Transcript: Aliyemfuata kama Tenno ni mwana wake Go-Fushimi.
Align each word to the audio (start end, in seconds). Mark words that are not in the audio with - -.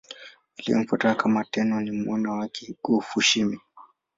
Aliyemfuata 0.59 1.15
kama 1.15 1.43
Tenno 1.45 1.81
ni 1.81 1.91
mwana 1.91 2.31
wake 2.31 2.75
Go-Fushimi. 2.83 3.59